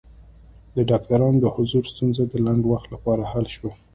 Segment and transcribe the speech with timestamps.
[0.75, 3.71] د ډاکټرانو د حضور ستونزه د لنډ وخت لپاره حل شوه.